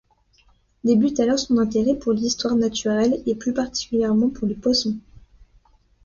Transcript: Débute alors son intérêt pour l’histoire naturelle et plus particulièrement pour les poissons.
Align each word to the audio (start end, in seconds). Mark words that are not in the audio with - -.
Débute 0.83 1.19
alors 1.19 1.37
son 1.37 1.59
intérêt 1.59 1.93
pour 1.93 2.11
l’histoire 2.13 2.55
naturelle 2.55 3.21
et 3.27 3.35
plus 3.35 3.53
particulièrement 3.53 4.29
pour 4.31 4.47
les 4.47 4.55
poissons. 4.55 4.97